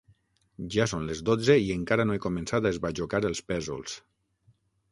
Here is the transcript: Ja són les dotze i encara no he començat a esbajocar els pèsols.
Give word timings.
Ja 0.75 0.87
són 0.93 1.03
les 1.09 1.19
dotze 1.27 1.57
i 1.65 1.67
encara 1.75 2.07
no 2.09 2.15
he 2.17 2.23
començat 2.25 2.69
a 2.69 2.73
esbajocar 2.77 3.23
els 3.33 3.45
pèsols. 3.53 3.95